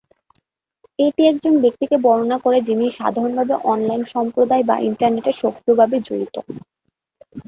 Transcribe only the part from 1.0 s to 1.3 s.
এটি